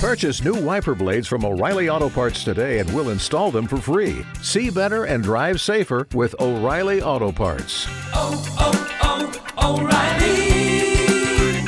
Purchase 0.00 0.42
new 0.42 0.54
wiper 0.54 0.94
blades 0.94 1.28
from 1.28 1.44
O'Reilly 1.44 1.90
Auto 1.90 2.08
Parts 2.08 2.42
today 2.42 2.78
and 2.78 2.90
we'll 2.94 3.10
install 3.10 3.50
them 3.50 3.66
for 3.66 3.76
free. 3.76 4.24
See 4.40 4.70
better 4.70 5.04
and 5.04 5.22
drive 5.22 5.60
safer 5.60 6.08
with 6.14 6.34
O'Reilly 6.40 7.02
Auto 7.02 7.30
Parts. 7.30 7.84
oh, 8.14 8.42
oh, 8.58 9.36
oh 9.58 9.82
O'Reilly 9.82 11.66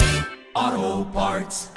Auto 0.55 1.05
Parts. 1.11 1.69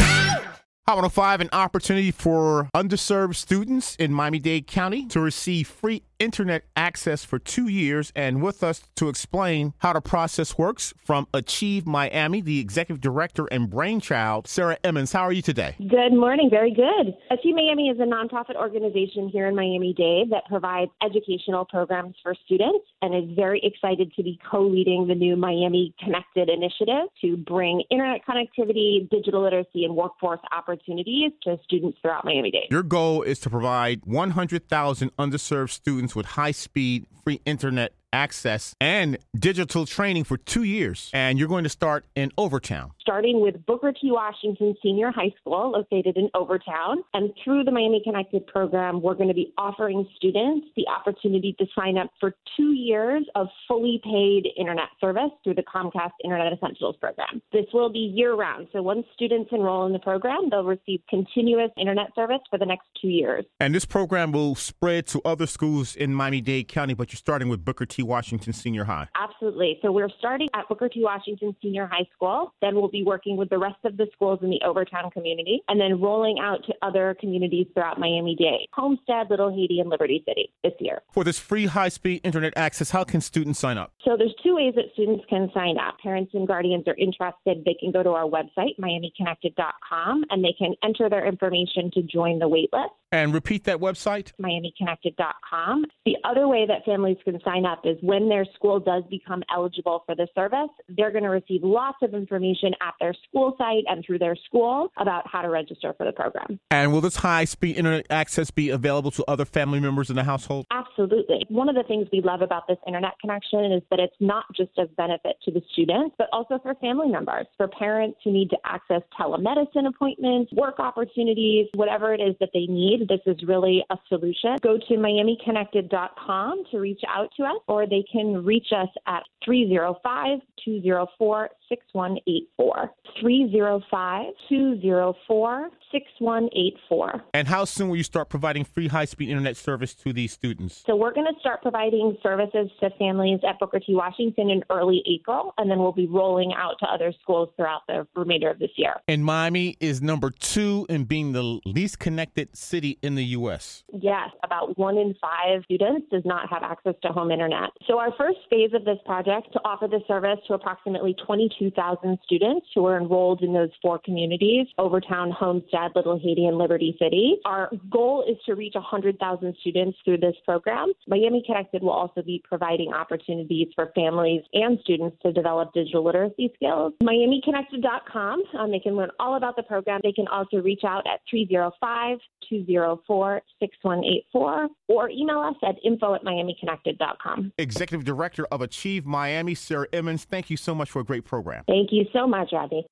Hot 0.88 0.97
105, 0.97 1.42
an 1.42 1.49
opportunity 1.52 2.12
for 2.12 2.69
underserved 2.74 3.35
students 3.35 3.97
in 3.97 4.13
Miami 4.13 4.40
Dade 4.40 4.65
County 4.65 5.08
to 5.08 5.19
receive 5.19 5.67
free 5.67 6.03
internet 6.20 6.63
access 6.76 7.24
for 7.24 7.40
two 7.40 7.68
years. 7.68 8.12
And 8.16 8.42
with 8.42 8.63
us 8.63 8.81
to 8.96 9.10
explain 9.10 9.74
how 9.79 9.94
the 9.94 10.02
process 10.02 10.58
works 10.58 10.94
from 11.04 11.28
Achieve 11.34 11.86
Miami, 11.86 12.42
the 12.42 12.60
executive 12.60 13.02
director 13.02 13.46
and 13.52 13.70
brainchild, 13.70 14.48
Sarah 14.48 14.78
Emmons. 14.84 15.12
How 15.12 15.24
are 15.24 15.31
you 15.31 15.42
today? 15.42 15.76
Good 15.78 16.13
morning. 16.13 16.49
Very 16.49 16.73
good. 16.73 17.16
Achieve 17.31 17.55
Miami 17.55 17.89
is 17.89 17.99
a 17.99 18.03
nonprofit 18.03 18.55
organization 18.55 19.30
here 19.30 19.48
in 19.48 19.55
Miami 19.55 19.94
Dade 19.94 20.31
that 20.31 20.44
provides 20.48 20.91
educational 21.03 21.66
programs 21.66 22.16
for 22.23 22.36
students 22.45 22.86
and 23.02 23.16
is 23.16 23.36
very 23.36 23.61
excited 23.63 24.13
to 24.16 24.23
be 24.23 24.39
co 24.50 24.61
leading 24.61 25.08
the 25.08 25.16
new 25.16 25.36
Miami 25.36 25.94
Connected 26.03 26.50
initiative 26.50 27.09
to 27.22 27.38
bring 27.38 27.84
internet 27.89 28.22
connectivity, 28.27 29.09
digital 29.09 29.44
literacy, 29.44 29.86
and 29.86 29.95
workforce 29.95 30.39
opportunities 30.52 31.31
to 31.44 31.58
students 31.63 31.97
throughout 32.02 32.25
Miami 32.25 32.52
Dade. 32.52 32.67
Your 32.70 32.84
goal 32.84 33.22
is 33.22 33.39
to 33.39 33.50
provide 33.50 34.02
100,000 34.05 35.16
underserved 35.17 35.70
students 35.70 36.05
with 36.14 36.26
high 36.26 36.52
speed 36.52 37.05
free 37.23 37.40
internet 37.45 37.94
access 38.15 38.73
and 38.79 39.17
digital 39.37 39.85
training 39.85 40.23
for 40.23 40.37
two 40.37 40.63
years. 40.63 41.11
And 41.13 41.37
you're 41.37 41.49
going 41.49 41.65
to 41.65 41.69
start 41.69 42.05
in 42.15 42.31
Overtown. 42.38 42.91
starting 43.01 43.39
with 43.39 43.63
Booker 43.67 43.91
T. 43.91 44.11
Washington 44.11 44.75
Senior 44.81 45.11
High 45.11 45.31
School, 45.39 45.71
located 45.71 46.17
in 46.17 46.27
Overtown. 46.33 47.03
And 47.13 47.31
through 47.43 47.63
the 47.63 47.71
Miami 47.71 48.01
Connected 48.03 48.47
program, 48.47 49.01
we're 49.01 49.13
going 49.13 49.27
to 49.27 49.35
be 49.35 49.53
offering 49.59 50.07
students 50.16 50.67
the 50.75 50.88
opportunity 50.88 51.55
to 51.59 51.66
sign 51.77 51.97
up 51.97 52.09
for 52.19 52.33
two 52.57 52.72
years 52.73 53.23
of 53.35 53.47
fully 53.67 54.02
paid 54.03 54.47
internet 54.57 54.89
service 55.00 55.29
through 55.44 55.53
the 55.55 55.63
Comcast 55.63 56.13
Internet 56.23 56.53
Essentials 56.53 56.95
program. 57.00 57.41
This 57.53 57.66
will 57.73 57.91
be 57.91 58.00
year 58.00 58.33
round. 58.33 58.67
So 58.73 58.81
once 58.81 59.05
students 59.13 59.50
enroll 59.52 59.85
in 59.85 59.94
the 59.94 60.00
program, 60.00 60.50
they'll 60.50 60.63
receive 60.63 61.02
continuous 61.09 61.72
internet 61.77 62.07
service 62.16 62.41
for 62.50 62.57
the 62.57 62.66
next 62.66 62.88
two 63.00 63.09
years. 63.09 63.45
And 63.59 63.75
this 63.75 63.85
program 63.85 64.31
will 64.31 64.55
spread 64.55 65.05
to 65.07 65.22
other 65.25 65.45
schools 65.45 65.95
in 65.95 66.13
Miami 66.13 66.41
Dade 66.41 66.67
County, 66.67 66.95
but 66.95 67.11
you're 67.11 67.17
starting 67.17 67.50
with 67.50 67.63
Booker 67.63 67.85
T. 67.85 68.02
Washington 68.06 68.53
Senior 68.53 68.84
High. 68.84 69.08
Absolutely. 69.16 69.80
So 69.81 69.92
we're 69.92 70.09
starting 70.20 70.48
at 70.53 70.67
Booker 70.70 70.89
T. 70.89 71.02
Washington 71.03 71.56
Senior 71.61 71.88
High 71.88 72.08
School. 72.14 72.53
Then 72.62 72.75
we'll 72.75 72.89
be 72.89 73.03
working 73.03 73.38
with 73.38 73.50
the 73.50 73.58
rest 73.58 73.78
of 73.84 73.97
the 73.97 74.08
schools 74.14 74.39
in 74.42 74.50
the 74.50 74.62
Overtown 74.66 75.12
community 75.12 75.62
and 75.67 75.80
then 75.80 76.00
rolling 76.02 76.39
out 76.39 76.64
to 76.66 76.73
other 76.81 77.16
communities 77.20 77.67
throughout 77.73 78.00
Miami 78.00 78.36
Dade, 78.36 78.67
Homestead, 78.73 79.30
Little 79.30 79.53
Haiti, 79.53 79.80
and 79.80 79.89
Liberty 79.89 80.23
City 80.28 80.52
this 80.64 80.73
year. 80.80 81.02
For 81.12 81.23
this 81.23 81.39
free 81.39 81.66
high 81.66 81.89
speed 81.89 82.22
internet 82.23 82.53
access, 82.56 82.92
how 82.92 83.03
can 83.03 83.22
students 83.22 83.59
sign 83.59 83.78
up? 83.78 83.94
So 84.03 84.16
there's 84.17 84.36
two 84.44 84.56
ways 84.56 84.73
that 84.75 84.86
students 84.94 85.25
can 85.30 85.50
sign 85.53 85.78
up. 85.78 85.97
Parents 86.00 86.31
and 86.34 86.47
guardians 86.47 86.88
are 86.88 86.95
interested. 86.97 87.64
They 87.66 87.75
can 87.80 87.92
go 87.92 88.03
to 88.03 88.12
our 88.12 88.25
website, 88.25 88.78
miamiconnected.com, 88.80 90.25
and 90.30 90.44
they 90.44 90.53
can 90.58 90.75
enter 90.84 91.09
their 91.09 91.25
information 91.25 91.92
to 91.94 92.02
join 92.02 92.40
the 92.40 92.47
wait 92.47 92.69
list. 92.73 92.94
And 93.11 93.34
repeat 93.34 93.64
that 93.66 93.78
website. 93.78 94.31
miamiconnected.com. 94.42 95.86
The 96.06 96.17
other 96.23 96.48
way 96.48 96.66
that 96.67 96.84
families 96.86 97.17
can 97.23 97.39
sign 97.45 97.66
up 97.66 97.81
is 97.86 97.97
when 98.02 98.28
their 98.30 98.45
school 98.56 98.80
does 98.80 99.03
become 99.09 99.44
eligible 99.53 100.03
for 100.06 100.16
the 100.16 100.28
service, 100.36 100.70
they're 100.89 101.12
going 101.12 101.23
to 101.23 101.30
receive 101.30 101.64
lots 101.64 101.97
of 102.02 102.14
information 102.14 102.73
at 102.81 102.94
their 103.00 103.14
school 103.28 103.56
site 103.58 103.84
and 103.88 104.03
through 104.06 104.20
their 104.20 104.36
school 104.36 104.92
about 104.97 105.23
how 105.28 105.42
to 105.42 105.50
register 105.50 105.94
for 105.97 106.06
the 106.06 106.12
program. 106.12 106.59
And 106.72 106.92
will 106.92 107.02
this 107.02 107.17
high 107.17 107.45
speed 107.45 107.78
internet 107.78 108.06
access 108.09 108.52
be 108.52 108.70
available 108.70 109.12
to 109.12 109.23
other 109.28 109.45
family 109.45 109.80
members 109.80 110.09
in 110.09 110.16
the 110.16 110.23
household? 110.23 110.66
Absolutely. 110.72 111.45
One 111.50 111.69
of 111.69 111.75
the 111.75 111.84
things 111.84 112.08
we 112.12 112.22
love 112.22 112.42
about 112.42 112.67
this 112.67 112.78
internet 112.88 113.14
connection 113.22 113.72
is 113.72 113.84
that 113.91 114.00
it's 114.00 114.16
not 114.19 114.46
just 114.56 114.78
of 114.78 114.96
benefit 114.96 115.38
to 115.46 115.52
the 115.52 115.62
students, 115.72 116.16
but 116.18 116.28
also 116.34 116.59
for 116.62 116.75
family 116.75 117.09
members, 117.09 117.46
for 117.58 117.68
parents 117.68 118.19
who 118.24 118.31
need 118.31 118.50
to 118.50 118.58
access 118.66 119.02
telemedicine 119.19 119.88
appointments, 119.88 120.52
work 120.53 120.79
opportunities, 120.79 121.68
whatever 121.75 122.13
it 122.13 122.22
is 122.22 122.35
that 122.40 122.50
they 122.53 122.66
need. 122.68 122.94
This 123.07 123.22
is 123.25 123.38
really 123.47 123.83
a 123.89 123.97
solution. 124.09 124.57
Go 124.61 124.78
to 124.78 124.94
miamiconnected.com 124.95 126.63
to 126.72 126.79
reach 126.79 127.01
out 127.07 127.29
to 127.38 127.44
us, 127.44 127.57
or 127.67 127.88
they 127.88 128.03
can 128.11 128.44
reach 128.44 128.67
us 128.75 128.89
at 129.07 129.23
305 129.44 130.39
204 130.63 131.50
6184. 131.70 132.92
305 133.22 134.26
204 134.50 135.70
6184. 135.92 137.24
And 137.34 137.48
how 137.48 137.66
soon 137.66 137.90
will 137.90 137.96
you 137.96 138.03
start 138.03 138.30
providing 138.30 138.64
free 138.66 138.88
high 138.88 139.06
speed 139.06 139.30
internet 139.30 139.56
service 139.56 139.94
to 139.96 140.12
these 140.12 140.34
students? 140.34 140.84
So 140.86 140.96
we're 140.96 141.14
going 141.14 141.28
to 141.31 141.40
start 141.40 141.62
providing 141.62 142.18
services 142.22 142.70
to 142.81 142.90
families 142.98 143.40
at 143.48 143.59
Booker 143.59 143.80
T. 143.80 143.96
Washington 143.96 144.50
in 144.50 144.64
early 144.70 145.02
April, 145.08 145.53
and 145.58 145.70
then 145.70 145.80
we'll 145.80 145.92
be 145.92 146.08
rolling 146.08 146.53
out 146.53 146.76
to 146.80 146.86
other 146.86 147.14
schools 147.22 147.50
throughout 147.56 147.82
the 147.88 148.08
remainder 148.16 148.50
of 148.50 148.59
this 148.59 148.72
year. 148.76 148.96
And 149.08 149.24
Miami 149.24 149.78
is 149.80 150.02
number 150.02 150.30
two 150.32 150.86
in 150.90 151.06
being 151.06 151.32
the 151.32 151.59
least 151.66 152.00
connected 152.00 152.56
city 152.56 152.97
in 153.02 153.16
the 153.16 153.26
U.S. 153.26 153.84
Yes, 153.94 154.30
about 154.44 154.78
one 154.78 154.97
in 154.97 155.16
five 155.22 155.64
students 155.66 156.08
does 156.12 156.24
not 156.26 156.50
have 156.50 156.64
access 156.64 156.96
to 157.03 157.09
home 157.09 157.32
internet. 157.32 157.70
So 157.88 158.00
our 158.00 158.12
first 158.18 158.40
phase 158.50 158.72
of 158.74 158.86
this 158.86 158.97
project 159.06 159.53
to 159.53 159.59
offer 159.64 159.88
the 159.88 160.02
service 160.08 160.40
to 160.47 160.53
approximately 160.53 161.16
22,000 161.57 162.19
students 162.23 162.67
who 162.73 162.85
are 162.85 162.97
enrolled 162.97 163.41
in 163.41 163.53
those 163.53 163.69
four 163.81 163.99
communities, 164.03 164.67
Overtown, 164.79 165.31
Homestead, 165.31 165.91
Little 165.95 166.19
Haiti, 166.19 166.45
and 166.45 166.57
Liberty 166.57 166.95
City. 166.99 167.38
Our 167.45 167.69
goal 167.89 168.25
is 168.29 168.38
to 168.45 168.55
reach 168.55 168.73
100,000 168.75 169.55
students 169.61 169.97
through 170.03 170.17
this 170.17 170.35
program. 170.45 170.93
Miami 171.07 171.43
Connected 171.45 171.81
will 171.81 171.91
also 171.91 172.21
be 172.21 172.43
providing 172.47 172.93
opportunities 172.93 173.67
for 173.75 173.91
families 173.95 174.41
and 174.53 174.79
students 174.81 175.17
to 175.23 175.31
develop 175.31 175.73
digital 175.73 176.03
literacy 176.03 176.51
skills. 176.55 176.93
MiamiConnected.com. 177.03 178.43
Um, 178.59 178.72
they 178.72 178.79
can 178.79 178.95
learn 178.95 179.09
all 179.19 179.35
about 179.35 179.55
the 179.55 179.63
program. 179.63 180.01
They 180.03 180.11
can 180.11 180.27
also 180.27 180.57
reach 180.57 180.81
out 180.83 181.05
at 181.07 181.22
305 181.29 182.19
204 182.49 183.41
6184 183.59 184.67
or 184.87 185.09
email 185.09 185.39
us 185.39 185.55
at 185.67 185.75
info 185.83 186.13
at 186.13 186.23
miamiconnected.com. 186.23 187.53
Executive 187.57 188.05
Director 188.05 188.45
of 188.51 188.61
Achieve 188.61 189.05
Miami, 189.05 189.55
Sarah 189.55 189.87
Emmons, 189.93 190.25
thank 190.25 190.49
you 190.49 190.57
so 190.57 190.75
much 190.75 190.91
for 190.91 190.99
a 190.99 191.03
great 191.03 191.25
program. 191.45 191.63
Thank 191.67 191.91
you 191.91 192.06
so 192.13 192.28
much, 192.28 192.50
Robbie. 192.51 192.85